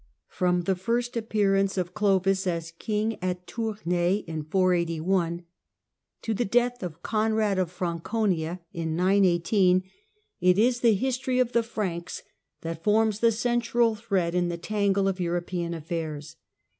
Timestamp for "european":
15.19-15.75